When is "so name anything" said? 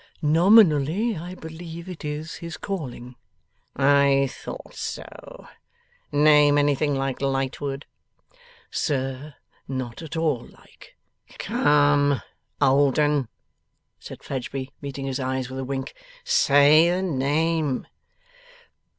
4.73-6.95